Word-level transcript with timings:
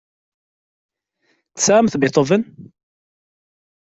Tesɛamt 1.55 1.99
Beethoven? 2.01 2.41